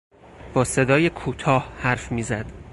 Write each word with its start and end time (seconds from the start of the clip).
با 0.53 0.63
صدای 0.63 1.09
کوتاه 1.09 1.73
حرف 1.77 2.11
میزد. 2.11 2.45